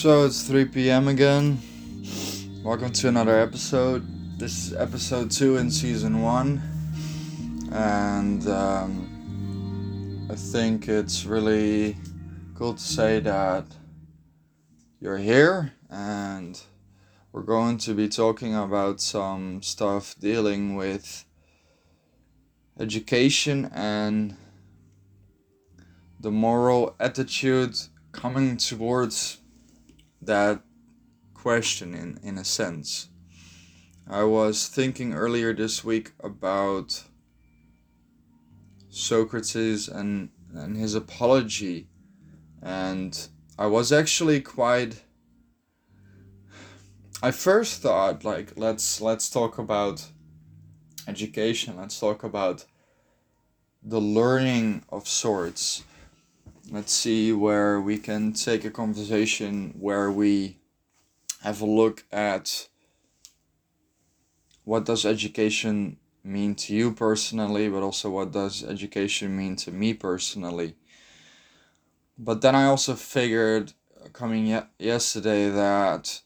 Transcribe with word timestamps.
So 0.00 0.24
it's 0.24 0.44
3 0.44 0.64
p.m. 0.64 1.08
again. 1.08 1.58
Welcome 2.62 2.90
to 2.90 3.08
another 3.08 3.38
episode. 3.38 4.02
This 4.38 4.68
is 4.68 4.72
episode 4.72 5.30
2 5.30 5.58
in 5.58 5.70
season 5.70 6.22
1. 6.22 7.68
And 7.70 8.48
um, 8.48 10.26
I 10.30 10.36
think 10.36 10.88
it's 10.88 11.26
really 11.26 11.98
cool 12.54 12.72
to 12.72 12.82
say 12.82 13.20
that 13.20 13.66
you're 15.00 15.18
here 15.18 15.74
and 15.90 16.58
we're 17.32 17.42
going 17.42 17.76
to 17.76 17.92
be 17.92 18.08
talking 18.08 18.54
about 18.56 19.02
some 19.02 19.62
stuff 19.62 20.14
dealing 20.18 20.76
with 20.76 21.26
education 22.78 23.70
and 23.74 24.34
the 26.18 26.30
moral 26.30 26.96
attitude 26.98 27.76
coming 28.12 28.56
towards 28.56 29.40
that 30.20 30.62
question 31.34 31.94
in, 31.94 32.18
in 32.22 32.38
a 32.38 32.44
sense. 32.44 33.08
I 34.08 34.24
was 34.24 34.66
thinking 34.66 35.14
earlier 35.14 35.54
this 35.54 35.84
week 35.84 36.12
about 36.20 37.04
Socrates 38.88 39.88
and, 39.88 40.30
and 40.54 40.76
his 40.76 40.94
apology, 40.94 41.88
and 42.60 43.28
I 43.58 43.66
was 43.66 43.92
actually 43.92 44.40
quite. 44.40 45.04
I 47.22 47.30
first 47.30 47.82
thought 47.82 48.24
like 48.24 48.54
let's 48.56 49.00
let's 49.00 49.30
talk 49.30 49.58
about 49.58 50.06
education. 51.06 51.76
Let's 51.76 52.00
talk 52.00 52.24
about 52.24 52.64
the 53.82 54.00
learning 54.00 54.84
of 54.90 55.06
sorts 55.06 55.84
let's 56.70 56.92
see 56.92 57.32
where 57.32 57.80
we 57.80 57.98
can 57.98 58.32
take 58.32 58.64
a 58.64 58.70
conversation 58.70 59.74
where 59.78 60.10
we 60.10 60.58
have 61.42 61.60
a 61.60 61.66
look 61.66 62.04
at 62.12 62.68
what 64.64 64.84
does 64.84 65.04
education 65.04 65.96
mean 66.22 66.54
to 66.54 66.72
you 66.74 66.92
personally 66.92 67.68
but 67.68 67.82
also 67.82 68.08
what 68.10 68.30
does 68.30 68.62
education 68.62 69.36
mean 69.36 69.56
to 69.56 69.72
me 69.72 69.92
personally. 69.94 70.76
But 72.16 72.42
then 72.42 72.54
i 72.54 72.66
also 72.66 72.94
figured 72.94 73.72
uh, 73.96 74.08
coming 74.12 74.46
ye- 74.46 74.70
yesterday 74.78 75.48
that 75.48 76.20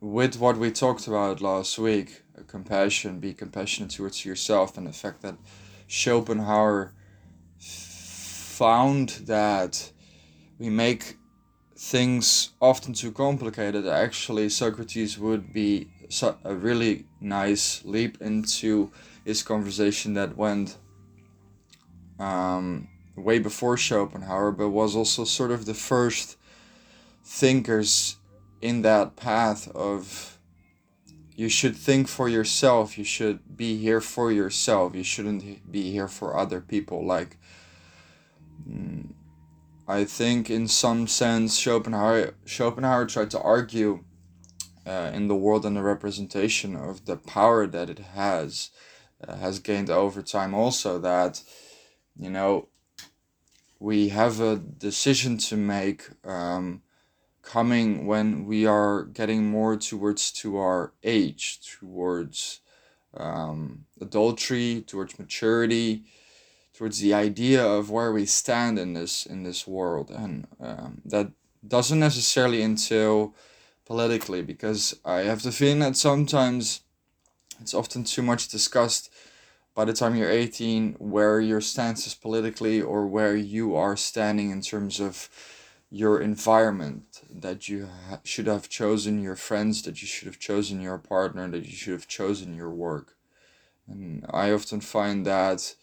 with 0.00 0.38
what 0.38 0.56
we 0.56 0.70
talked 0.70 1.08
about 1.08 1.40
last 1.40 1.78
week 1.78 2.22
uh, 2.38 2.42
compassion 2.46 3.18
be 3.18 3.34
compassionate 3.34 3.90
towards 3.90 4.24
yourself 4.24 4.76
and 4.78 4.86
the 4.86 4.92
fact 4.92 5.22
that 5.22 5.36
schopenhauer 5.88 6.92
found 8.58 9.08
that 9.26 9.92
we 10.58 10.68
make 10.68 11.16
things 11.76 12.50
often 12.60 12.92
too 12.92 13.12
complicated, 13.12 13.86
actually, 13.86 14.48
Socrates 14.48 15.16
would 15.16 15.52
be 15.52 15.88
a 16.44 16.54
really 16.54 17.06
nice 17.20 17.84
leap 17.84 18.20
into 18.20 18.90
his 19.24 19.44
conversation 19.44 20.14
that 20.14 20.36
went 20.36 20.76
um, 22.18 22.88
way 23.14 23.38
before 23.38 23.76
Schopenhauer, 23.76 24.50
but 24.50 24.70
was 24.70 24.96
also 24.96 25.22
sort 25.22 25.52
of 25.52 25.64
the 25.64 25.74
first 25.74 26.36
thinkers 27.24 28.16
in 28.60 28.82
that 28.82 29.14
path 29.14 29.70
of 29.70 30.36
you 31.36 31.48
should 31.48 31.76
think 31.76 32.08
for 32.08 32.28
yourself, 32.28 32.98
you 32.98 33.04
should 33.04 33.56
be 33.56 33.76
here 33.76 34.00
for 34.00 34.32
yourself, 34.32 34.96
you 34.96 35.04
shouldn't 35.04 35.70
be 35.70 35.92
here 35.92 36.08
for 36.08 36.36
other 36.36 36.60
people. 36.60 37.06
Like 37.06 37.36
I 39.88 40.04
think, 40.04 40.50
in 40.50 40.68
some 40.68 41.06
sense, 41.06 41.58
Schopenhauer, 41.58 42.34
Schopenhauer 42.44 43.06
tried 43.06 43.30
to 43.30 43.40
argue 43.40 44.04
uh, 44.86 45.10
in 45.14 45.28
the 45.28 45.34
world 45.34 45.64
and 45.64 45.74
the 45.74 45.82
representation 45.82 46.76
of 46.76 47.06
the 47.06 47.16
power 47.16 47.66
that 47.66 47.88
it 47.88 47.98
has, 47.98 48.70
uh, 49.26 49.36
has 49.36 49.58
gained 49.58 49.88
over 49.88 50.20
time. 50.20 50.52
Also, 50.52 50.98
that 50.98 51.42
you 52.18 52.28
know, 52.28 52.68
we 53.78 54.08
have 54.08 54.40
a 54.40 54.56
decision 54.56 55.38
to 55.38 55.56
make 55.56 56.08
um, 56.22 56.82
coming 57.42 58.06
when 58.06 58.44
we 58.44 58.66
are 58.66 59.04
getting 59.04 59.46
more 59.46 59.76
towards 59.76 60.30
to 60.32 60.58
our 60.58 60.92
age, 61.02 61.60
towards 61.78 62.60
um, 63.16 63.86
adultery, 64.00 64.84
towards 64.86 65.18
maturity 65.18 66.04
towards 66.78 67.00
the 67.00 67.12
idea 67.12 67.66
of 67.66 67.90
where 67.90 68.12
we 68.12 68.24
stand 68.24 68.78
in 68.78 68.92
this 68.92 69.26
in 69.26 69.42
this 69.42 69.66
world, 69.66 70.10
and 70.10 70.46
um, 70.60 71.02
that 71.04 71.32
doesn't 71.66 71.98
necessarily 71.98 72.62
entail 72.62 73.34
politically 73.84 74.42
because 74.42 74.94
I 75.04 75.20
have 75.30 75.42
the 75.42 75.50
feeling 75.50 75.80
that 75.80 75.96
sometimes 75.96 76.82
it's 77.60 77.74
often 77.74 78.04
too 78.04 78.22
much 78.22 78.46
discussed 78.46 79.12
by 79.74 79.84
the 79.86 79.92
time 79.92 80.14
you're 80.14 80.30
18 80.30 80.94
where 81.00 81.40
your 81.40 81.60
stance 81.60 82.06
is 82.06 82.14
politically 82.14 82.80
or 82.80 83.08
where 83.08 83.34
you 83.34 83.74
are 83.74 83.96
standing 83.96 84.50
in 84.50 84.60
terms 84.60 85.00
of 85.00 85.28
your 85.90 86.20
environment 86.20 87.22
that 87.28 87.68
you 87.68 87.88
ha- 88.08 88.20
should 88.22 88.46
have 88.46 88.68
chosen 88.68 89.20
your 89.20 89.36
friends 89.36 89.82
that 89.82 90.00
you 90.00 90.06
should 90.06 90.26
have 90.26 90.38
chosen 90.38 90.80
your 90.80 90.98
partner 90.98 91.48
that 91.48 91.66
you 91.66 91.76
should 91.76 91.94
have 91.94 92.06
chosen 92.06 92.54
your 92.54 92.70
work. 92.70 93.16
And 93.88 94.24
i 94.30 94.52
often 94.52 94.80
find 94.80 95.26
that 95.26 95.74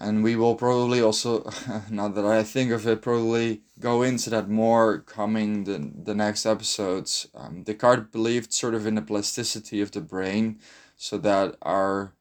and 0.00 0.24
we 0.24 0.36
will 0.36 0.54
probably 0.54 1.00
also 1.00 1.50
now 1.90 2.08
that 2.08 2.24
i 2.24 2.42
think 2.42 2.70
of 2.70 2.86
it 2.86 3.02
probably 3.02 3.62
go 3.80 4.02
into 4.02 4.30
that 4.30 4.48
more 4.48 5.00
coming 5.00 5.64
the, 5.64 5.92
the 6.04 6.14
next 6.14 6.46
episodes. 6.46 7.28
Um, 7.34 7.62
descartes 7.62 8.10
believed 8.10 8.52
sort 8.52 8.74
of 8.74 8.86
in 8.86 8.94
the 8.94 9.02
plasticity 9.02 9.80
of 9.80 9.90
the 9.90 10.00
brain 10.00 10.58
so 10.96 11.18
that 11.18 11.56
our 11.62 12.12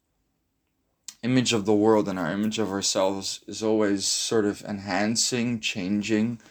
image 1.22 1.54
of 1.54 1.66
the 1.66 1.74
world 1.74 2.10
and 2.10 2.20
our 2.20 2.32
image 2.32 2.60
of 2.60 2.70
ourselves 2.70 3.42
is 3.48 3.64
always 3.64 4.06
sort 4.06 4.46
of 4.46 4.62
enhancing 4.64 5.60
changing. 5.60 6.42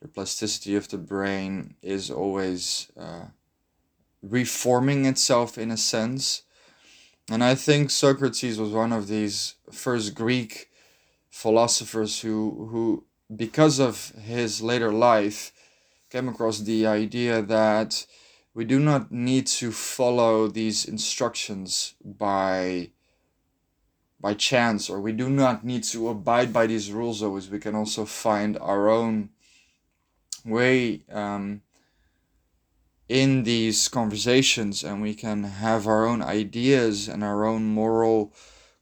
The 0.00 0.08
plasticity 0.08 0.74
of 0.74 0.88
the 0.88 0.98
brain 0.98 1.76
is 1.80 2.10
always 2.10 2.88
uh, 2.98 3.26
reforming 4.22 5.06
itself 5.06 5.56
in 5.56 5.70
a 5.70 5.76
sense 5.76 6.42
and 7.30 7.42
I 7.42 7.54
think 7.54 7.90
Socrates 7.90 8.58
was 8.58 8.70
one 8.70 8.92
of 8.92 9.08
these 9.08 9.54
first 9.70 10.14
Greek 10.14 10.68
philosophers 11.30 12.20
who, 12.20 12.68
who 12.70 13.04
because 13.34 13.78
of 13.78 14.10
his 14.22 14.62
later 14.62 14.92
life, 14.92 15.52
came 16.10 16.28
across 16.28 16.60
the 16.60 16.86
idea 16.86 17.40
that 17.40 18.06
we 18.54 18.64
do 18.66 18.78
not 18.78 19.10
need 19.10 19.46
to 19.46 19.72
follow 19.72 20.46
these 20.46 20.84
instructions 20.84 21.94
by 22.04 22.90
by 24.20 24.34
chance 24.34 24.88
or 24.88 25.00
we 25.00 25.10
do 25.10 25.28
not 25.28 25.64
need 25.64 25.82
to 25.82 26.08
abide 26.08 26.52
by 26.52 26.66
these 26.66 26.92
rules 26.92 27.22
always 27.22 27.48
we 27.50 27.58
can 27.58 27.74
also 27.74 28.04
find 28.04 28.56
our 28.58 28.88
own 28.88 29.30
way 30.44 31.02
um, 31.10 31.62
in 33.12 33.42
these 33.42 33.88
conversations 33.88 34.82
and 34.82 35.02
we 35.02 35.14
can 35.14 35.44
have 35.44 35.86
our 35.86 36.06
own 36.06 36.22
ideas 36.22 37.08
and 37.08 37.22
our 37.22 37.44
own 37.44 37.62
moral 37.62 38.32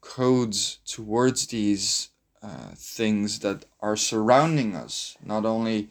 codes 0.01 0.79
towards 0.87 1.49
these 1.49 2.11
uh, 2.41 2.71
things 2.77 3.41
that 3.41 3.65
are 3.81 3.97
surrounding 3.97 4.77
us, 4.77 5.17
not 5.25 5.45
only 5.45 5.89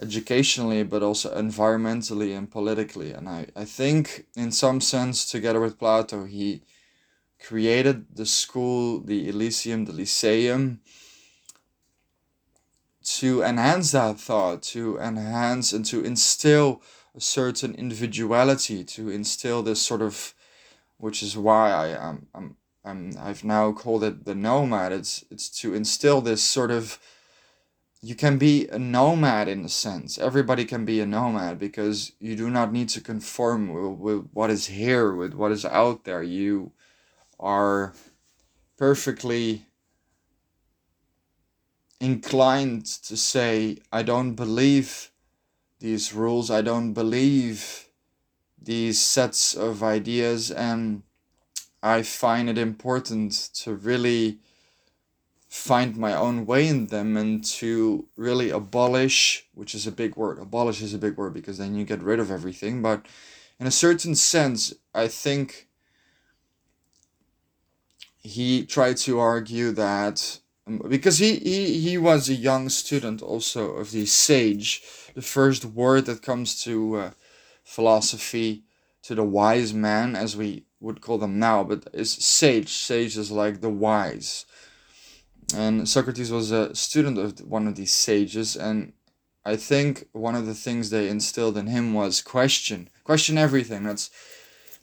educationally 0.00 0.84
but 0.84 1.02
also 1.02 1.34
environmentally 1.34 2.36
and 2.38 2.48
politically. 2.48 3.10
And 3.10 3.28
I, 3.28 3.46
I 3.56 3.64
think, 3.64 4.26
in 4.36 4.52
some 4.52 4.80
sense, 4.80 5.28
together 5.28 5.58
with 5.58 5.80
Plato, 5.80 6.26
he 6.26 6.62
created 7.44 8.06
the 8.14 8.26
school, 8.26 9.00
the 9.00 9.28
Elysium, 9.28 9.84
the 9.84 9.92
Lyceum, 9.92 10.80
to 13.02 13.42
enhance 13.42 13.90
that 13.92 14.20
thought, 14.20 14.62
to 14.62 14.96
enhance 14.98 15.72
and 15.72 15.84
to 15.86 16.04
instill 16.04 16.82
a 17.18 17.20
certain 17.20 17.74
individuality 17.74 18.84
to 18.84 19.10
instill 19.10 19.60
this 19.62 19.82
sort 19.82 20.00
of 20.00 20.34
which 20.98 21.22
is 21.22 21.36
why 21.36 21.70
I 21.70 21.86
am 22.08 22.26
I'm, 22.32 22.56
I'm 22.84 23.12
I've 23.18 23.44
now 23.44 23.72
called 23.72 24.04
it 24.04 24.24
the 24.24 24.36
nomad. 24.36 24.92
It's 24.92 25.24
it's 25.30 25.48
to 25.60 25.74
instill 25.74 26.20
this 26.20 26.42
sort 26.42 26.70
of 26.70 26.98
you 28.00 28.14
can 28.14 28.38
be 28.38 28.68
a 28.68 28.78
nomad 28.78 29.48
in 29.48 29.64
a 29.64 29.68
sense. 29.68 30.16
Everybody 30.18 30.64
can 30.64 30.84
be 30.84 31.00
a 31.00 31.06
nomad 31.06 31.58
because 31.58 32.12
you 32.20 32.36
do 32.36 32.48
not 32.48 32.72
need 32.72 32.88
to 32.90 33.00
conform 33.00 33.60
with, 33.74 33.98
with 33.98 34.30
what 34.32 34.50
is 34.50 34.66
here 34.66 35.12
with 35.12 35.34
what 35.34 35.50
is 35.50 35.64
out 35.64 36.04
there. 36.04 36.22
You 36.22 36.70
are 37.40 37.94
perfectly 38.76 39.66
inclined 42.00 42.86
to 42.86 43.16
say 43.16 43.76
i 43.92 44.04
don't 44.04 44.34
believe 44.36 45.07
these 45.80 46.12
rules. 46.12 46.50
I 46.50 46.62
don't 46.62 46.92
believe 46.92 47.88
these 48.60 49.00
sets 49.00 49.54
of 49.54 49.82
ideas, 49.82 50.50
and 50.50 51.02
I 51.82 52.02
find 52.02 52.48
it 52.48 52.58
important 52.58 53.32
to 53.54 53.74
really 53.74 54.38
find 55.48 55.96
my 55.96 56.14
own 56.14 56.44
way 56.44 56.68
in 56.68 56.88
them 56.88 57.16
and 57.16 57.42
to 57.42 58.06
really 58.16 58.50
abolish, 58.50 59.46
which 59.54 59.74
is 59.74 59.86
a 59.86 59.92
big 59.92 60.16
word. 60.16 60.38
Abolish 60.38 60.82
is 60.82 60.92
a 60.92 60.98
big 60.98 61.16
word 61.16 61.32
because 61.32 61.58
then 61.58 61.74
you 61.74 61.84
get 61.84 62.02
rid 62.02 62.20
of 62.20 62.30
everything. 62.30 62.82
But 62.82 63.06
in 63.58 63.66
a 63.66 63.70
certain 63.70 64.14
sense, 64.14 64.74
I 64.94 65.08
think 65.08 65.68
he 68.22 68.66
tried 68.66 68.98
to 68.98 69.18
argue 69.18 69.70
that 69.72 70.40
because 70.88 71.18
he, 71.18 71.36
he, 71.36 71.80
he 71.80 71.98
was 71.98 72.28
a 72.28 72.34
young 72.34 72.68
student 72.68 73.22
also 73.22 73.72
of 73.72 73.90
the 73.90 74.06
sage, 74.06 74.82
the 75.14 75.22
first 75.22 75.64
word 75.64 76.06
that 76.06 76.22
comes 76.22 76.62
to 76.64 76.96
uh, 76.96 77.10
philosophy, 77.64 78.64
to 79.02 79.14
the 79.14 79.24
wise 79.24 79.72
man, 79.72 80.14
as 80.14 80.36
we 80.36 80.64
would 80.80 81.00
call 81.00 81.18
them 81.18 81.38
now, 81.38 81.64
but 81.64 81.88
is 81.92 82.12
sage. 82.12 82.68
Sage 82.68 83.16
is 83.16 83.30
like 83.30 83.60
the 83.60 83.70
wise. 83.70 84.44
And 85.54 85.88
Socrates 85.88 86.30
was 86.30 86.50
a 86.50 86.74
student 86.74 87.18
of 87.18 87.40
one 87.40 87.66
of 87.66 87.74
these 87.76 87.92
sages, 87.92 88.54
and 88.54 88.92
I 89.44 89.56
think 89.56 90.08
one 90.12 90.34
of 90.34 90.44
the 90.44 90.54
things 90.54 90.90
they 90.90 91.08
instilled 91.08 91.56
in 91.56 91.68
him 91.68 91.94
was 91.94 92.20
question, 92.20 92.90
question 93.02 93.38
everything. 93.38 93.84
That's 93.84 94.10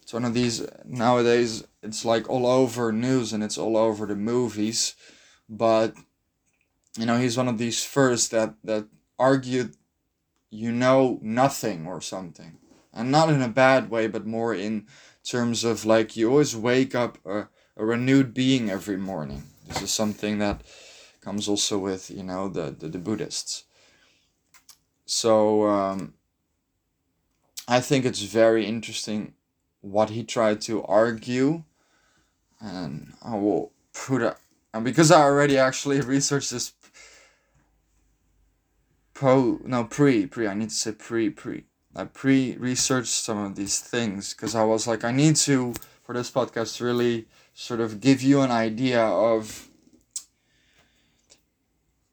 it's 0.02 0.14
one 0.14 0.26
of 0.26 0.36
these 0.36 0.64
nowadays. 0.86 1.64
It's 1.82 2.06
like 2.06 2.30
all 2.30 2.46
over 2.46 2.92
news 2.92 3.34
and 3.34 3.44
it's 3.44 3.58
all 3.58 3.76
over 3.76 4.06
the 4.06 4.16
movies, 4.16 4.96
but 5.50 5.96
you 6.98 7.06
know 7.06 7.18
he's 7.18 7.38
one 7.38 7.48
of 7.48 7.58
these 7.58 7.84
first 7.84 8.32
that 8.32 8.56
that 8.64 8.88
argued, 9.20 9.76
you 10.50 10.72
know 10.72 11.20
nothing 11.22 11.88
or 11.88 12.02
something, 12.02 12.58
and 12.94 13.12
not 13.12 13.30
in 13.30 13.42
a 13.42 13.50
bad 13.50 13.90
way, 13.90 14.08
but 14.08 14.26
more 14.26 14.54
in 14.54 14.88
terms 15.24 15.64
of 15.64 15.86
like 15.86 16.16
you 16.16 16.30
always 16.30 16.56
wake 16.56 16.94
up 16.94 17.18
a, 17.26 17.48
a 17.78 17.86
renewed 17.86 18.34
being 18.34 18.70
every 18.70 18.98
morning 18.98 19.44
this 19.68 19.82
is 19.82 19.92
something 19.92 20.40
that 20.40 20.62
comes 21.22 21.48
also 21.48 21.78
with 21.78 22.12
you 22.12 22.24
know 22.24 22.48
the 22.48 22.76
the, 22.78 22.88
the 22.88 23.00
Buddhists. 23.00 23.64
So 25.06 25.68
um, 25.68 26.14
I 27.68 27.80
think 27.80 28.06
it's 28.06 28.22
very 28.22 28.66
interesting 28.66 29.34
what 29.82 30.10
he 30.10 30.24
tried 30.24 30.62
to 30.62 30.84
argue, 30.84 31.64
and 32.60 33.14
I 33.24 33.36
will 33.36 33.72
put 33.94 34.22
it. 34.22 34.36
And 34.76 34.84
because 34.84 35.10
I 35.10 35.22
already 35.22 35.58
actually 35.58 36.02
researched 36.16 36.52
this 36.52 36.74
pro 39.14 39.62
no 39.64 39.86
pre 39.86 40.26
pre 40.26 40.48
I 40.48 40.54
need 40.54 40.70
to 40.70 40.76
say 40.76 40.92
pre 40.92 41.30
pre 41.30 41.64
I 41.96 42.04
pre 42.04 42.58
researched 42.58 43.14
some 43.14 43.38
of 43.38 43.56
these 43.56 43.80
things 43.80 44.34
because 44.34 44.54
I 44.54 44.66
was 44.66 44.86
like 44.86 45.06
I 45.06 45.12
need 45.12 45.38
to 45.38 45.74
for 46.04 46.14
this 46.14 46.30
podcast 46.30 46.82
really 46.82 47.26
sort 47.54 47.80
of 47.80 48.02
give 48.02 48.22
you 48.22 48.42
an 48.42 48.52
idea 48.52 49.02
of. 49.02 49.70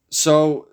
So, 0.08 0.68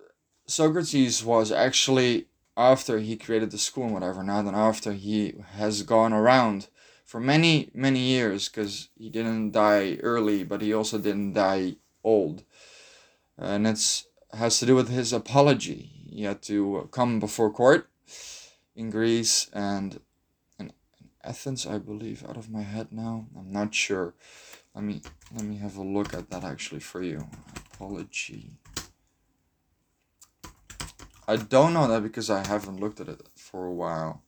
Socrates 0.45 1.23
was 1.23 1.51
actually 1.51 2.27
after 2.55 2.99
he 2.99 3.15
created 3.15 3.49
the 3.51 3.57
school 3.57 3.85
and 3.85 3.93
whatever. 3.93 4.21
Now 4.21 4.43
then, 4.43 4.53
after 4.53 4.93
he 4.93 5.33
has 5.53 5.81
gone 5.81 6.13
around 6.13 6.67
for 7.09 7.19
many 7.19 7.71
many 7.73 8.01
years, 8.01 8.49
because 8.49 8.89
he 8.95 9.09
didn't 9.09 9.49
die 9.49 9.97
early, 10.03 10.43
but 10.43 10.61
he 10.61 10.71
also 10.71 10.99
didn't 10.99 11.33
die 11.33 11.77
old, 12.03 12.43
and 13.35 13.65
it's 13.65 14.05
has 14.31 14.59
to 14.59 14.67
do 14.67 14.75
with 14.75 14.89
his 14.89 15.11
apology. 15.11 15.89
He 16.15 16.25
had 16.25 16.43
to 16.43 16.87
come 16.91 17.19
before 17.19 17.51
court 17.51 17.89
in 18.75 18.91
Greece 18.91 19.49
and 19.53 19.99
in 20.59 20.71
Athens, 21.23 21.65
I 21.65 21.79
believe, 21.79 22.23
out 22.29 22.37
of 22.37 22.51
my 22.51 22.61
head 22.61 22.89
now. 22.91 23.25
I'm 23.35 23.51
not 23.51 23.73
sure. 23.73 24.13
Let 24.75 24.83
me 24.83 25.01
let 25.35 25.45
me 25.45 25.57
have 25.57 25.77
a 25.77 25.81
look 25.97 26.13
at 26.13 26.29
that 26.29 26.43
actually 26.43 26.81
for 26.81 27.01
you. 27.01 27.27
Apology. 27.73 28.59
I 31.27 31.37
don't 31.37 31.73
know 31.73 31.87
that 31.87 32.03
because 32.03 32.29
I 32.29 32.45
haven't 32.45 32.79
looked 32.79 33.01
at 33.01 33.09
it 33.09 33.21
for 33.35 33.65
a 33.65 33.73
while. 33.73 34.21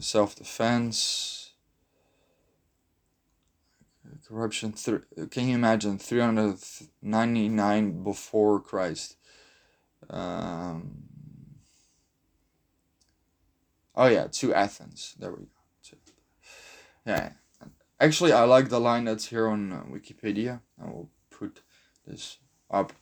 Self 0.00 0.36
defense. 0.36 1.52
Corruption. 4.26 4.72
Th- 4.72 5.02
can 5.30 5.48
you 5.48 5.54
imagine 5.54 5.98
399 5.98 8.02
before 8.02 8.58
Christ? 8.60 9.16
Um, 10.08 11.04
oh, 13.94 14.06
yeah, 14.06 14.28
to 14.32 14.54
Athens. 14.54 15.14
There 15.18 15.30
we 15.30 15.44
go. 15.44 15.50
Yeah. 17.06 17.32
Actually, 18.00 18.32
I 18.32 18.44
like 18.44 18.68
the 18.68 18.80
line 18.80 19.04
that's 19.04 19.26
here 19.26 19.48
on 19.48 19.72
uh, 19.72 19.82
Wikipedia. 19.90 20.60
I 20.82 20.86
will 20.86 21.10
put 21.30 21.60
this 22.06 22.38
up. 22.70 22.92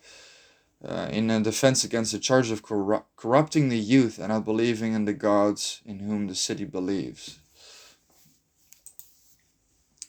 Uh, 0.85 1.09
in 1.13 1.31
a 1.31 1.41
defense 1.41 1.85
against 1.85 2.11
the 2.11 2.19
charge 2.19 2.51
of 2.51 2.65
corru- 2.65 3.05
corrupting 3.17 3.69
the 3.69 3.79
youth 3.79 4.19
and 4.19 4.31
not 4.31 4.45
believing 4.45 4.95
in 4.95 5.05
the 5.05 5.13
gods 5.13 5.81
in 5.87 6.01
whom 6.01 6.27
the 6.27 6.35
city 6.35 6.65
believes. 6.65 7.39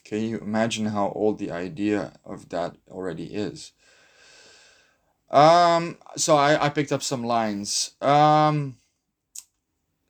Can 0.04 0.22
you 0.22 0.38
imagine 0.38 0.86
how 0.86 1.12
old 1.14 1.38
the 1.38 1.52
idea 1.52 2.14
of 2.24 2.48
that 2.48 2.74
already 2.90 3.26
is? 3.26 3.72
Um, 5.30 5.96
so 6.16 6.36
I, 6.36 6.66
I 6.66 6.68
picked 6.68 6.92
up 6.92 7.02
some 7.02 7.24
lines. 7.24 7.92
Um, 8.00 8.76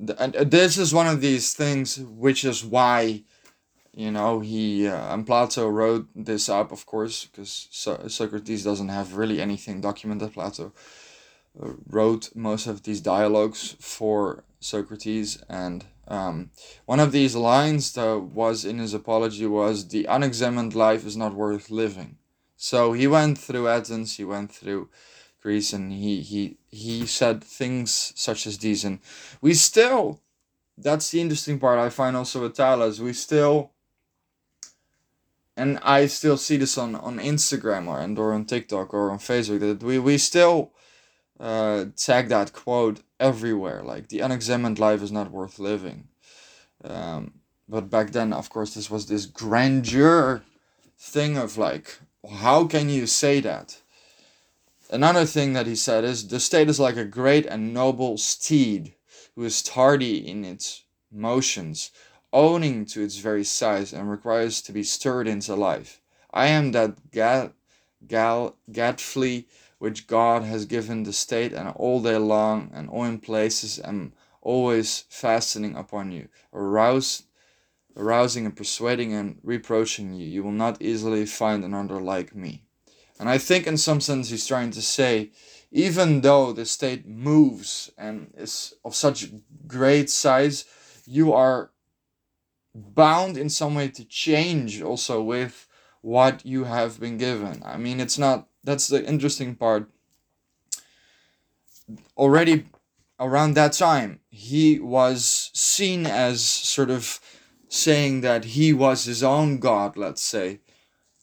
th- 0.05 0.19
and 0.19 0.35
this 0.51 0.79
is 0.79 0.95
one 0.95 1.07
of 1.07 1.21
these 1.21 1.53
things 1.53 1.99
which 1.99 2.45
is 2.45 2.65
why 2.65 3.23
you 3.96 4.11
know 4.11 4.41
he 4.41 4.87
uh, 4.88 5.14
and 5.14 5.26
plato 5.26 5.69
wrote 5.69 6.08
this 6.14 6.49
up 6.49 6.73
of 6.73 6.85
course 6.87 7.26
because 7.26 7.69
so- 7.70 8.08
socrates 8.08 8.64
doesn't 8.64 8.88
have 8.88 9.17
really 9.17 9.41
anything 9.41 9.81
documented 9.81 10.32
plato 10.32 10.73
uh, 11.62 11.70
wrote 11.88 12.31
most 12.35 12.67
of 12.67 12.82
these 12.82 13.00
dialogues 13.00 13.76
for 13.79 14.44
socrates 14.61 15.43
and 15.49 15.85
um, 16.06 16.50
one 16.85 17.00
of 17.00 17.12
these 17.12 17.35
lines 17.35 17.93
that 17.94 18.19
was 18.19 18.64
in 18.64 18.79
his 18.79 18.93
apology 18.93 19.46
was 19.46 19.88
the 19.88 20.05
unexamined 20.06 20.75
life 20.75 21.06
is 21.06 21.17
not 21.17 21.35
worth 21.35 21.70
living 21.70 22.17
so 22.56 22.93
he 22.93 23.06
went 23.06 23.38
through 23.38 23.69
athens 23.69 24.17
he 24.17 24.25
went 24.25 24.50
through 24.50 24.88
greece 25.41 25.73
and 25.73 25.93
he 25.93 26.20
he 26.20 26.56
he 26.70 27.06
said 27.06 27.44
things 27.44 28.12
such 28.17 28.46
as 28.46 28.58
these 28.58 28.85
and 28.85 28.99
we 29.41 29.55
still 29.55 30.20
that's 30.76 31.11
the 31.11 31.20
interesting 31.20 31.61
part 31.61 31.79
i 31.79 31.88
find 31.88 32.17
also 32.17 32.43
with 32.43 32.56
Talas. 32.56 32.99
we 32.99 33.12
still 33.12 33.70
and 35.56 35.79
I 35.83 36.06
still 36.06 36.37
see 36.37 36.56
this 36.56 36.77
on, 36.77 36.95
on 36.95 37.19
Instagram 37.19 37.87
or 37.87 38.01
and 38.01 38.19
or 38.19 38.33
on 38.33 38.45
TikTok 38.45 38.93
or 38.93 39.11
on 39.11 39.19
Facebook 39.19 39.61
that 39.61 39.82
we, 39.82 39.99
we 39.99 40.19
still 40.19 40.73
uh, 41.39 41.87
tag 41.96 42.29
that 42.29 42.53
quote 42.53 43.01
everywhere. 43.20 43.82
Like 43.82 44.08
the 44.08 44.20
unexamined 44.20 44.79
life 44.79 45.03
is 45.03 45.13
not 45.13 45.31
worth 45.31 45.58
living. 45.58 46.08
Um, 46.82 47.34
but 47.69 47.89
back 47.89 48.11
then 48.11 48.32
of 48.32 48.51
course 48.51 48.75
this 48.75 48.91
was 48.91 49.06
this 49.06 49.27
grandeur 49.27 50.43
thing 50.99 51.37
of 51.37 51.56
like 51.56 51.99
how 52.41 52.67
can 52.67 52.89
you 52.89 53.06
say 53.06 53.41
that? 53.41 53.81
Another 54.91 55.25
thing 55.25 55.53
that 55.53 55.67
he 55.67 55.77
said 55.77 56.05
is 56.05 56.29
the 56.29 56.41
state 56.41 56.69
is 56.69 56.81
like 56.81 56.96
a 56.96 57.05
great 57.05 57.46
and 57.46 57.73
noble 57.73 58.19
steed 58.19 58.94
who 59.34 59.44
is 59.44 59.63
tardy 59.63 60.17
in 60.27 60.44
its 60.44 60.84
motions 61.11 61.91
owning 62.34 62.84
to 62.84 63.03
its 63.03 63.17
very 63.17 63.44
size 63.44 63.93
and 63.93 64.10
requires 64.10 64.60
to 64.60 64.72
be 64.72 64.82
stirred 64.82 65.29
into 65.29 65.55
life. 65.55 66.00
I 66.32 66.48
am 66.48 66.72
that 66.72 67.12
gal, 67.12 67.53
gal, 68.06 68.56
gat 68.70 69.00
which 69.79 70.06
God 70.06 70.43
has 70.43 70.67
given 70.67 71.05
the 71.05 71.12
state, 71.12 71.53
and 71.53 71.69
all 71.69 72.03
day 72.03 72.17
long 72.17 72.70
and 72.74 72.91
all 72.91 73.05
in 73.05 73.20
places 73.20 73.79
am 73.79 74.12
always 74.43 75.05
fastening 75.08 75.76
upon 75.76 76.10
you, 76.10 76.29
aroused, 76.53 77.26
arousing 77.96 78.46
and 78.46 78.56
persuading 78.56 79.12
and 79.12 79.38
reproaching 79.43 80.12
you. 80.14 80.26
You 80.26 80.43
will 80.43 80.53
not 80.53 80.82
easily 80.82 81.26
find 81.26 81.64
another 81.64 82.00
like 82.00 82.34
me. 82.34 82.64
And 83.20 83.29
I 83.29 83.38
think, 83.38 83.67
in 83.67 83.76
some 83.76 84.00
sense, 84.00 84.31
he's 84.31 84.46
trying 84.46 84.72
to 84.72 84.82
say, 84.82 85.31
even 85.70 86.20
though 86.20 86.53
the 86.53 86.67
state 86.67 87.06
moves 87.06 87.93
and 87.96 88.32
is 88.36 88.74
of 88.84 88.94
such 88.94 89.31
great 89.67 90.10
size, 90.10 90.64
you 91.06 91.32
are 91.32 91.70
bound 92.75 93.37
in 93.37 93.49
some 93.49 93.75
way 93.75 93.89
to 93.89 94.05
change 94.05 94.83
also 94.83 95.23
with 95.23 95.69
what 96.01 96.45
you 96.45 96.65
have 96.65 97.01
been 97.01 97.17
given. 97.17 97.63
I 97.65 97.77
mean, 97.77 98.01
it's 98.01 98.19
not, 98.19 98.49
that's 98.63 98.89
the 98.89 99.05
interesting 99.05 99.55
part. 99.55 99.89
Already 102.17 102.67
around 103.21 103.55
that 103.55 103.73
time, 103.73 104.21
he 104.31 104.79
was 104.79 105.51
seen 105.55 106.07
as 106.07 106.43
sort 106.43 106.91
of 106.91 107.21
saying 107.69 108.21
that 108.23 108.45
he 108.45 108.73
was 108.73 109.05
his 109.05 109.23
own 109.23 109.59
god, 109.59 109.97
let's 109.97 110.23
say, 110.23 110.61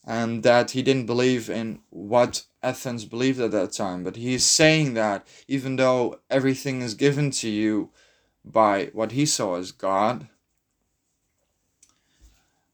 and 0.06 0.44
that 0.44 0.72
he 0.72 0.82
didn't 0.82 1.06
believe 1.06 1.50
in 1.50 1.80
what 1.90 2.44
Athens 2.64 3.06
believed 3.06 3.40
at 3.40 3.52
that 3.52 3.72
time. 3.72 4.04
But 4.04 4.16
he's 4.16 4.46
saying 4.46 4.94
that 4.96 5.28
even 5.48 5.76
though 5.76 6.20
everything 6.30 6.82
is 6.82 6.94
given 6.94 7.32
to 7.32 7.50
you 7.50 7.92
by 8.44 8.86
what 8.94 9.12
he 9.12 9.26
saw 9.26 9.56
as 9.56 9.72
God, 9.72 10.28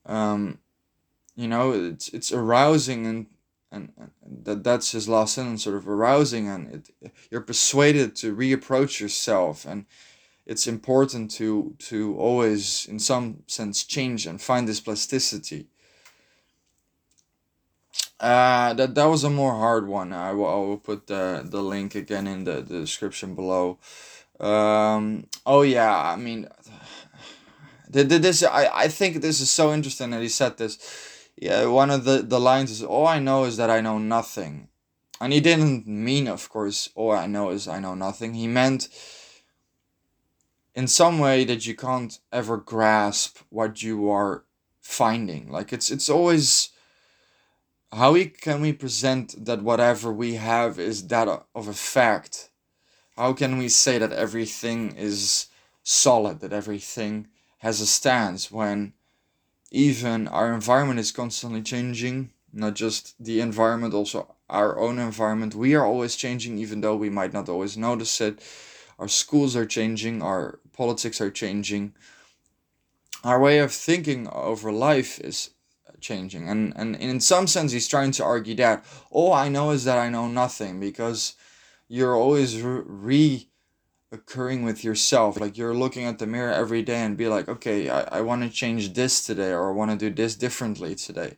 um, 0.07 0.59
you 1.35 1.47
know 1.47 1.71
it's 1.71 2.09
it's 2.09 2.31
arousing 2.31 3.05
and 3.05 3.27
and, 3.71 3.91
and 3.97 4.11
that 4.45 4.63
that's 4.63 4.91
his 4.91 5.07
last 5.07 5.35
sentence 5.35 5.63
sort 5.63 5.75
of 5.75 5.87
arousing 5.87 6.47
and 6.47 6.89
it, 7.01 7.11
you're 7.29 7.41
persuaded 7.41 8.15
to 8.15 8.35
reapproach 8.35 8.99
yourself 8.99 9.65
and 9.65 9.85
it's 10.45 10.65
important 10.65 11.29
to 11.31 11.75
to 11.77 12.17
always 12.17 12.87
in 12.87 12.97
some 12.97 13.43
sense 13.47 13.83
change 13.83 14.25
and 14.25 14.41
find 14.41 14.67
this 14.67 14.79
plasticity 14.79 15.67
uh, 18.19 18.73
that 18.73 18.95
that 18.95 19.05
was 19.05 19.23
a 19.23 19.29
more 19.29 19.53
hard 19.53 19.87
one. 19.87 20.11
I 20.11 20.31
will, 20.33 20.47
I 20.47 20.55
will 20.55 20.77
put 20.77 21.07
the 21.07 21.43
the 21.45 21.61
link 21.61 21.93
again 21.95 22.27
in 22.27 22.45
the, 22.45 22.61
the 22.61 22.79
description 22.79 23.35
below. 23.35 23.77
Um, 24.39 25.27
oh 25.45 25.61
yeah, 25.61 25.95
I 25.95 26.15
mean, 26.15 26.47
this 27.89 28.43
I, 28.43 28.69
I 28.73 28.87
think 28.87 29.21
this 29.21 29.39
is 29.41 29.49
so 29.49 29.73
interesting 29.73 30.11
that 30.11 30.21
he 30.21 30.29
said 30.29 30.57
this. 30.57 30.77
Yeah, 31.35 31.65
one 31.65 31.91
of 31.91 32.03
the 32.03 32.21
the 32.21 32.39
lines 32.39 32.71
is, 32.71 32.83
"All 32.83 33.07
I 33.07 33.19
know 33.19 33.45
is 33.45 33.57
that 33.57 33.69
I 33.69 33.81
know 33.81 33.97
nothing," 33.97 34.69
and 35.21 35.31
he 35.33 35.39
didn't 35.39 35.87
mean, 35.87 36.27
of 36.27 36.49
course, 36.49 36.89
"All 36.95 37.11
I 37.11 37.27
know 37.27 37.49
is 37.49 37.67
I 37.67 37.79
know 37.79 37.95
nothing." 37.95 38.33
He 38.33 38.47
meant 38.47 38.89
in 40.75 40.87
some 40.87 41.19
way 41.19 41.43
that 41.43 41.65
you 41.65 41.75
can't 41.75 42.19
ever 42.31 42.57
grasp 42.57 43.39
what 43.49 43.81
you 43.81 44.09
are 44.09 44.43
finding. 44.81 45.51
Like 45.51 45.73
it's 45.73 45.91
it's 45.91 46.09
always 46.09 46.69
how 47.91 48.13
we 48.13 48.25
can 48.25 48.61
we 48.61 48.73
present 48.73 49.45
that 49.45 49.63
whatever 49.63 50.11
we 50.13 50.35
have 50.35 50.79
is 50.79 51.07
that 51.07 51.27
of 51.27 51.67
a 51.67 51.73
fact 51.73 52.49
how 53.15 53.33
can 53.33 53.57
we 53.57 53.69
say 53.69 53.97
that 53.97 54.11
everything 54.11 54.95
is 54.95 55.47
solid 55.83 56.39
that 56.41 56.53
everything 56.53 57.27
has 57.59 57.81
a 57.81 57.87
stance 57.87 58.51
when 58.51 58.93
even 59.71 60.27
our 60.27 60.53
environment 60.53 60.99
is 60.99 61.11
constantly 61.11 61.61
changing 61.61 62.31
not 62.53 62.75
just 62.75 63.15
the 63.23 63.41
environment 63.41 63.93
also 63.93 64.35
our 64.49 64.79
own 64.79 64.97
environment 64.97 65.53
we 65.53 65.75
are 65.75 65.85
always 65.85 66.15
changing 66.15 66.57
even 66.57 66.81
though 66.81 66.95
we 66.95 67.09
might 67.09 67.33
not 67.33 67.49
always 67.49 67.75
notice 67.77 68.21
it 68.21 68.41
our 68.97 69.07
schools 69.07 69.55
are 69.55 69.65
changing 69.65 70.21
our 70.21 70.59
politics 70.71 71.19
are 71.19 71.31
changing 71.31 71.93
our 73.23 73.39
way 73.39 73.59
of 73.59 73.71
thinking 73.71 74.27
over 74.29 74.71
life 74.71 75.19
is 75.19 75.49
changing. 75.99 76.47
And, 76.47 76.73
and 76.75 76.95
in 76.95 77.19
some 77.19 77.47
sense, 77.47 77.71
he's 77.71 77.87
trying 77.87 78.11
to 78.11 78.23
argue 78.23 78.55
that 78.55 78.85
all 79.09 79.33
I 79.33 79.49
know 79.49 79.71
is 79.71 79.83
that 79.85 79.97
I 79.97 80.09
know 80.09 80.27
nothing 80.27 80.79
because 80.79 81.33
you're 81.87 82.15
always 82.15 82.61
re 82.61 83.49
occurring 84.11 84.63
with 84.63 84.83
yourself. 84.83 85.39
Like 85.39 85.57
you're 85.57 85.73
looking 85.73 86.05
at 86.05 86.19
the 86.19 86.27
mirror 86.27 86.51
every 86.51 86.81
day 86.81 87.01
and 87.03 87.17
be 87.17 87.27
like, 87.27 87.47
okay, 87.47 87.89
I, 87.89 88.19
I 88.19 88.21
want 88.21 88.43
to 88.43 88.49
change 88.49 88.93
this 88.93 89.25
today 89.25 89.51
or 89.51 89.69
I 89.69 89.73
want 89.73 89.91
to 89.91 89.97
do 89.97 90.13
this 90.13 90.35
differently 90.35 90.95
today. 90.95 91.37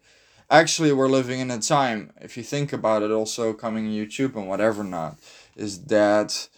Actually, 0.51 0.91
we're 0.91 1.07
living 1.07 1.39
in 1.39 1.51
a 1.51 1.59
time, 1.59 2.11
if 2.19 2.35
you 2.35 2.43
think 2.43 2.73
about 2.73 3.03
it, 3.03 3.11
also 3.11 3.53
coming 3.53 3.85
YouTube 3.85 4.35
and 4.35 4.47
whatever 4.47 4.83
not, 4.83 5.19
is 5.55 5.83
that 5.85 6.49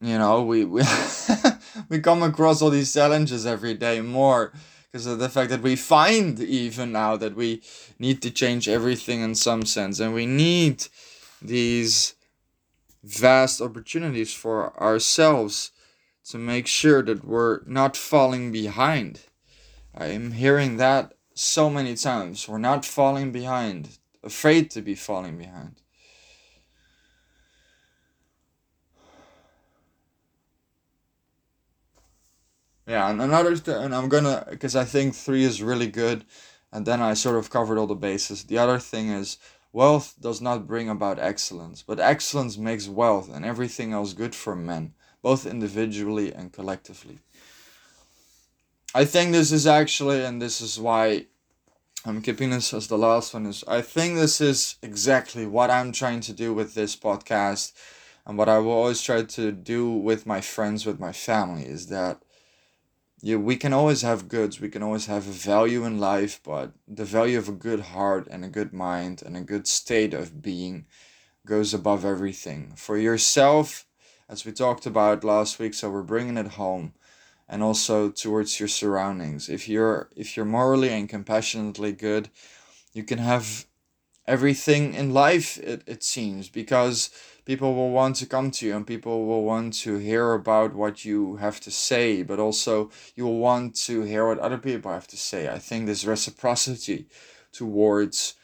you 0.00 0.18
know 0.18 0.42
we 0.42 0.64
we, 0.64 0.82
we 1.90 2.00
come 2.00 2.22
across 2.22 2.62
all 2.62 2.70
these 2.70 2.92
challenges 2.92 3.44
every 3.44 3.74
day 3.74 4.00
more 4.00 4.52
because 4.90 5.06
of 5.06 5.18
the 5.18 5.28
fact 5.28 5.50
that 5.50 5.60
we 5.60 5.76
find 5.76 6.40
even 6.40 6.90
now 6.90 7.18
that 7.18 7.36
we 7.36 7.60
need 7.98 8.22
to 8.22 8.30
change 8.30 8.66
everything 8.66 9.20
in 9.20 9.34
some 9.34 9.66
sense 9.66 10.00
and 10.00 10.14
we 10.14 10.24
need 10.24 10.86
these 11.42 12.14
vast 13.02 13.60
opportunities 13.60 14.32
for 14.32 14.80
ourselves 14.80 15.72
to 16.24 16.38
make 16.38 16.66
sure 16.66 17.02
that 17.02 17.24
we're 17.24 17.60
not 17.66 17.96
falling 17.96 18.52
behind. 18.52 19.22
I'm 19.94 20.32
hearing 20.32 20.76
that 20.76 21.14
so 21.34 21.68
many 21.68 21.96
times. 21.96 22.48
We're 22.48 22.58
not 22.58 22.84
falling 22.84 23.32
behind, 23.32 23.98
afraid 24.22 24.70
to 24.72 24.82
be 24.82 24.94
falling 24.94 25.36
behind. 25.36 25.82
Yeah, 32.86 33.08
and 33.10 33.20
another 33.22 33.56
th- 33.56 33.76
and 33.76 33.94
I'm 33.94 34.08
gonna 34.08 34.46
because 34.50 34.74
I 34.76 34.84
think 34.84 35.14
three 35.14 35.44
is 35.44 35.62
really 35.62 35.86
good, 35.86 36.24
and 36.72 36.84
then 36.84 37.00
I 37.00 37.14
sort 37.14 37.36
of 37.36 37.48
covered 37.50 37.78
all 37.78 37.86
the 37.86 37.94
bases. 37.94 38.44
The 38.44 38.58
other 38.58 38.78
thing 38.78 39.08
is 39.10 39.38
wealth 39.72 40.14
does 40.20 40.40
not 40.40 40.66
bring 40.66 40.88
about 40.88 41.18
excellence, 41.18 41.82
but 41.82 41.98
excellence 41.98 42.58
makes 42.58 42.88
wealth 42.88 43.32
and 43.32 43.44
everything 43.44 43.92
else 43.92 44.12
good 44.12 44.34
for 44.34 44.54
men, 44.54 44.94
both 45.22 45.46
individually 45.46 46.32
and 46.32 46.52
collectively. 46.52 47.18
I 48.94 49.06
think 49.06 49.32
this 49.32 49.52
is 49.52 49.66
actually, 49.66 50.22
and 50.24 50.40
this 50.40 50.60
is 50.60 50.78
why 50.78 51.26
I'm 52.04 52.20
keeping 52.20 52.50
this 52.50 52.74
as 52.74 52.88
the 52.88 52.98
last 52.98 53.32
one. 53.32 53.46
Is 53.46 53.64
I 53.66 53.80
think 53.80 54.16
this 54.16 54.40
is 54.40 54.76
exactly 54.82 55.46
what 55.46 55.70
I'm 55.70 55.92
trying 55.92 56.20
to 56.22 56.32
do 56.32 56.52
with 56.52 56.74
this 56.74 56.94
podcast, 56.94 57.72
and 58.26 58.36
what 58.36 58.48
I 58.48 58.58
will 58.58 58.72
always 58.72 59.00
try 59.00 59.22
to 59.22 59.52
do 59.52 59.90
with 59.90 60.26
my 60.26 60.40
friends, 60.40 60.84
with 60.84 61.00
my 61.00 61.12
family, 61.12 61.64
is 61.64 61.86
that 61.86 62.22
yeah, 63.24 63.36
we 63.36 63.54
can 63.56 63.72
always 63.72 64.02
have 64.02 64.28
goods, 64.28 64.60
we 64.60 64.68
can 64.68 64.82
always 64.82 65.06
have 65.06 65.28
a 65.28 65.32
value 65.32 65.84
in 65.84 65.98
life, 65.98 66.40
but 66.42 66.72
the 66.88 67.04
value 67.04 67.38
of 67.38 67.48
a 67.48 67.52
good 67.52 67.80
heart 67.80 68.26
and 68.28 68.44
a 68.44 68.48
good 68.48 68.72
mind 68.72 69.22
and 69.24 69.36
a 69.36 69.40
good 69.40 69.68
state 69.68 70.12
of 70.12 70.42
being 70.42 70.86
goes 71.46 71.72
above 71.72 72.04
everything. 72.04 72.72
For 72.76 72.98
yourself, 72.98 73.86
as 74.28 74.44
we 74.44 74.50
talked 74.50 74.86
about 74.86 75.22
last 75.22 75.60
week, 75.60 75.72
so 75.72 75.88
we're 75.88 76.02
bringing 76.02 76.36
it 76.36 76.48
home 76.48 76.94
and 77.48 77.62
also 77.62 78.10
towards 78.10 78.58
your 78.58 78.68
surroundings. 78.68 79.48
If 79.48 79.68
you're 79.68 80.08
if 80.16 80.36
you're 80.36 80.46
morally 80.46 80.88
and 80.88 81.08
compassionately 81.08 81.92
good, 81.92 82.28
you 82.92 83.04
can 83.04 83.18
have 83.18 83.66
everything 84.26 84.94
in 84.94 85.12
life 85.12 85.58
it, 85.58 85.82
it 85.86 86.02
seems 86.02 86.48
because 86.48 87.10
people 87.44 87.74
will 87.74 87.90
want 87.90 88.16
to 88.16 88.26
come 88.26 88.50
to 88.50 88.66
you 88.66 88.76
and 88.76 88.86
people 88.86 89.26
will 89.26 89.42
want 89.42 89.74
to 89.74 89.98
hear 89.98 90.32
about 90.32 90.74
what 90.74 91.04
you 91.04 91.36
have 91.36 91.58
to 91.60 91.70
say, 91.70 92.22
but 92.22 92.38
also 92.38 92.90
you 93.16 93.24
will 93.24 93.38
want 93.38 93.74
to 93.74 94.02
hear 94.02 94.26
what 94.26 94.38
other 94.38 94.58
people 94.58 94.92
have 94.92 95.08
to 95.08 95.16
say. 95.16 95.48
I 95.48 95.58
think 95.58 95.86
this 95.86 96.04
reciprocity 96.04 97.06
towards 97.50 98.34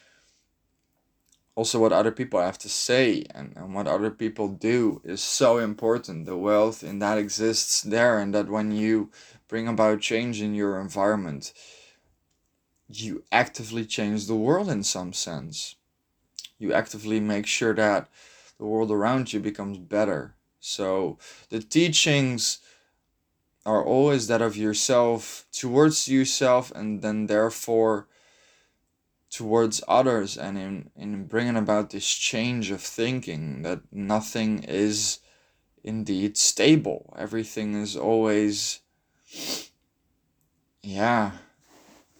also 1.54 1.80
what 1.80 1.92
other 1.92 2.12
people 2.12 2.40
have 2.40 2.58
to 2.58 2.68
say 2.68 3.24
and, 3.34 3.52
and 3.56 3.74
what 3.74 3.88
other 3.88 4.10
people 4.10 4.46
do 4.46 5.00
is 5.04 5.20
so 5.20 5.58
important. 5.58 6.24
The 6.24 6.36
wealth 6.36 6.84
in 6.84 7.00
that 7.00 7.18
exists 7.18 7.82
there, 7.82 8.20
and 8.20 8.32
that 8.32 8.48
when 8.48 8.70
you 8.70 9.10
bring 9.48 9.66
about 9.66 10.00
change 10.00 10.40
in 10.40 10.54
your 10.54 10.80
environment, 10.80 11.52
you 12.88 13.24
actively 13.30 13.84
change 13.84 14.26
the 14.26 14.36
world 14.36 14.68
in 14.68 14.82
some 14.82 15.12
sense. 15.12 15.76
You 16.58 16.72
actively 16.72 17.20
make 17.20 17.46
sure 17.46 17.74
that 17.74 18.08
the 18.58 18.64
world 18.64 18.90
around 18.90 19.32
you 19.32 19.40
becomes 19.40 19.78
better. 19.78 20.34
So 20.60 21.18
the 21.50 21.60
teachings 21.60 22.58
are 23.64 23.84
always 23.84 24.26
that 24.28 24.42
of 24.42 24.56
yourself 24.56 25.46
towards 25.52 26.08
yourself 26.08 26.72
and 26.74 27.02
then 27.02 27.26
therefore 27.26 28.08
towards 29.30 29.82
others 29.86 30.38
and 30.38 30.56
in, 30.56 30.90
in 30.96 31.26
bringing 31.26 31.56
about 31.56 31.90
this 31.90 32.08
change 32.08 32.70
of 32.70 32.80
thinking 32.80 33.62
that 33.62 33.80
nothing 33.92 34.64
is 34.64 35.18
indeed 35.84 36.36
stable 36.36 37.14
everything 37.18 37.74
is 37.74 37.94
always 37.94 38.80
yeah 40.82 41.32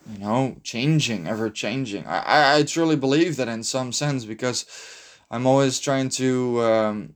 you 0.09 0.19
know 0.19 0.57
changing 0.63 1.27
ever 1.27 1.51
changing 1.51 2.07
I, 2.07 2.19
I, 2.19 2.57
I 2.57 2.63
truly 2.63 2.97
believe 2.97 3.37
that 3.37 3.49
in 3.49 3.63
some 3.63 3.93
sense 3.93 4.25
because 4.25 4.65
I'm 5.31 5.47
always 5.47 5.79
trying 5.79 6.09
to 6.11 6.63
um, 6.63 7.15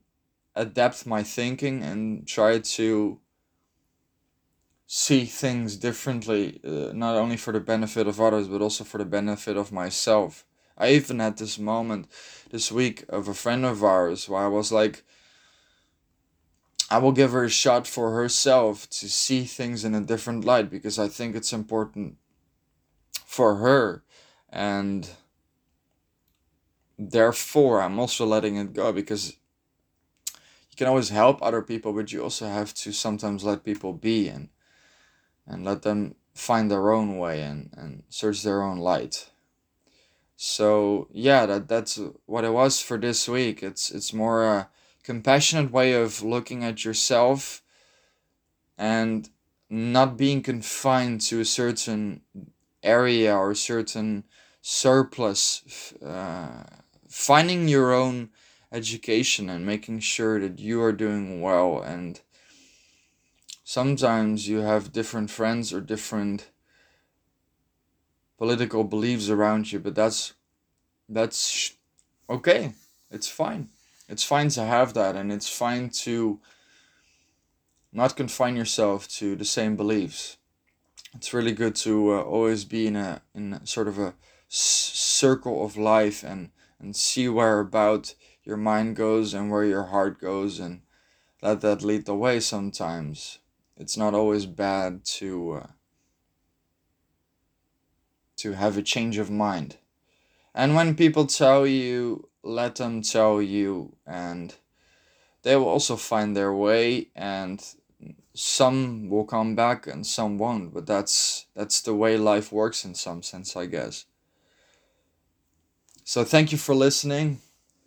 adapt 0.55 1.07
my 1.07 1.23
thinking 1.23 1.83
and 1.83 2.27
try 2.27 2.59
to 2.59 3.21
see 4.87 5.25
things 5.25 5.77
differently, 5.77 6.61
uh, 6.63 6.93
not 6.93 7.17
only 7.17 7.39
for 7.39 7.53
the 7.53 7.61
benefit 7.61 8.07
of 8.07 8.21
others, 8.21 8.49
but 8.49 8.61
also 8.61 8.85
for 8.85 8.99
the 8.99 9.07
benefit 9.07 9.57
of 9.57 9.73
myself. 9.73 10.45
I 10.77 10.91
even 10.91 11.19
had 11.19 11.39
this 11.39 11.59
moment 11.59 12.09
this 12.51 12.71
week 12.71 13.05
of 13.09 13.29
a 13.29 13.35
friend 13.35 13.65
of 13.65 13.83
ours 13.83 14.29
where 14.29 14.43
I 14.43 14.49
was 14.49 14.71
like, 14.71 15.05
I 16.91 16.99
will 16.99 17.13
give 17.13 17.33
her 17.33 17.45
a 17.45 17.51
shot 17.51 17.87
for 17.87 18.13
herself 18.13 18.89
to 18.91 19.09
see 19.09 19.45
things 19.45 19.83
in 19.83 19.95
a 19.95 20.01
different 20.03 20.45
light 20.45 20.69
because 20.69 20.99
I 20.99 21.09
think 21.09 21.35
it's 21.35 21.55
important 21.55 22.19
for 23.33 23.57
her. 23.57 24.03
And 24.51 25.09
therefore 27.11 27.81
i'm 27.81 27.99
also 27.99 28.25
letting 28.25 28.57
it 28.57 28.73
go 28.73 28.93
because 28.93 29.37
you 30.71 30.77
can 30.77 30.87
always 30.87 31.09
help 31.09 31.43
other 31.43 31.63
people 31.63 31.93
but 31.93 32.13
you 32.13 32.23
also 32.23 32.47
have 32.47 32.73
to 32.75 32.93
sometimes 32.93 33.45
let 33.45 33.65
people 33.65 33.93
be 33.93 34.29
and 34.29 34.49
and 35.47 35.65
let 35.65 35.83
them 35.83 36.15
find 36.35 36.71
their 36.71 36.93
own 36.93 37.19
way 37.19 37.43
and 37.43 37.71
and 37.77 38.03
search 38.09 38.43
their 38.43 38.63
own 38.63 38.79
light 38.79 39.31
so 40.37 41.09
yeah 41.11 41.47
that 41.47 41.69
that's 41.69 41.99
what 42.27 42.45
it 42.45 42.53
was 42.53 42.81
for 42.81 42.99
this 42.99 43.29
week 43.29 43.63
it's 43.63 43.91
it's 43.91 44.13
more 44.13 44.45
a 44.45 44.69
compassionate 45.03 45.73
way 45.73 45.93
of 45.93 46.23
looking 46.23 46.63
at 46.63 46.85
yourself 46.85 47.63
and 48.79 49.31
not 49.69 50.17
being 50.17 50.43
confined 50.43 51.21
to 51.21 51.41
a 51.41 51.45
certain 51.45 52.21
area 52.83 53.35
or 53.35 53.53
a 53.53 53.57
certain 53.57 54.25
surplus, 54.61 55.95
uh, 56.05 56.65
finding 57.09 57.69
your 57.69 57.93
own 57.93 58.31
education 58.71 59.51
and 59.51 59.67
making 59.67 60.01
sure 60.01 60.41
that 60.41 60.59
you 60.59 60.83
are 60.83 60.93
doing 60.93 61.41
well. 61.41 61.83
And 61.83 62.21
sometimes 63.65 64.49
you 64.49 64.59
have 64.59 64.93
different 64.93 65.31
friends 65.31 65.73
or 65.73 65.81
different 65.81 66.51
political 68.39 68.85
beliefs 68.85 69.29
around 69.29 69.71
you, 69.71 69.79
but 69.79 69.95
that's 69.95 70.33
that's 71.09 71.75
okay. 72.29 72.73
It's 73.11 73.29
fine. 73.29 73.69
It's 74.09 74.25
fine 74.25 74.49
to 74.51 74.65
have 74.65 74.95
that, 74.95 75.17
and 75.17 75.31
it's 75.33 75.49
fine 75.49 75.91
to 76.05 76.41
not 77.93 78.17
confine 78.17 78.57
yourself 78.57 79.07
to 79.09 79.37
the 79.37 79.45
same 79.45 79.77
beliefs. 79.77 80.39
It's 81.15 81.35
really 81.35 81.53
good 81.53 81.75
to 81.77 82.15
uh, 82.15 82.23
always 82.23 82.65
be 82.65 82.87
in 82.87 82.97
a 82.97 83.23
in 83.35 83.65
sort 83.67 83.89
of 83.89 83.99
a 83.99 84.15
circle 84.49 85.65
of 85.65 85.77
life 85.77 86.23
and 86.23 86.51
and 86.81 86.97
see 86.97 87.29
where 87.29 87.61
about 87.61 88.15
your 88.45 88.57
mind 88.57 88.97
goes 88.97 89.35
and 89.35 89.51
where 89.51 89.65
your 89.65 89.85
heart 89.85 90.21
goes 90.21 90.59
and 90.59 90.81
let 91.43 91.61
that 91.61 91.83
lead 91.83 92.07
the 92.07 92.15
way 92.15 92.41
sometimes. 92.41 93.39
It's 93.77 93.97
not 93.97 94.15
always 94.15 94.47
bad 94.47 95.05
to 95.19 95.53
uh, 95.53 95.67
to 98.37 98.53
have 98.53 98.77
a 98.79 98.83
change 98.83 99.19
of 99.19 99.31
mind. 99.31 99.77
And 100.55 100.75
when 100.75 100.95
people 100.95 101.27
tell 101.27 101.67
you 101.67 102.29
let 102.43 102.77
them 102.77 103.03
tell 103.03 103.41
you 103.41 103.97
and 104.07 104.55
they 105.43 105.57
will 105.57 105.69
also 105.69 105.97
find 105.97 106.37
their 106.37 106.53
way 106.53 107.09
and 107.15 107.63
some 108.35 109.09
will 109.11 109.25
come 109.25 109.55
back 109.55 109.87
and 109.87 110.07
some 110.07 110.39
won't 110.39 110.73
but 110.73 110.87
that's 110.87 111.47
that's 111.55 111.81
the 111.83 111.95
way 111.95 112.17
life 112.17 112.51
works 112.51 112.85
in 112.85 112.95
some 112.95 113.23
sense 113.23 113.57
i 113.57 113.67
guess 113.67 114.07
so 116.05 116.25
thank 116.25 116.51
you 116.51 116.59
for 116.59 116.75
listening 116.75 117.39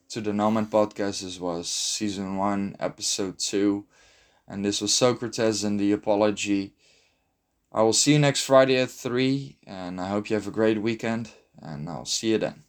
to 0.09 0.21
the 0.21 0.31
Nomad 0.31 0.69
podcast. 0.69 1.21
This 1.21 1.39
was 1.39 1.67
season 1.67 2.37
one, 2.37 2.75
episode 2.79 3.39
two, 3.39 3.85
and 4.47 4.63
this 4.63 4.81
was 4.81 4.93
Socrates 4.93 5.63
and 5.63 5.79
the 5.79 5.91
Apology. 5.91 6.73
I 7.71 7.81
will 7.81 7.93
see 7.93 8.13
you 8.13 8.19
next 8.19 8.43
Friday 8.43 8.77
at 8.77 8.89
three, 8.89 9.57
and 9.67 9.99
I 9.99 10.07
hope 10.07 10.29
you 10.29 10.35
have 10.35 10.47
a 10.47 10.51
great 10.51 10.81
weekend, 10.81 11.31
and 11.61 11.89
I'll 11.89 12.05
see 12.05 12.31
you 12.31 12.37
then. 12.37 12.64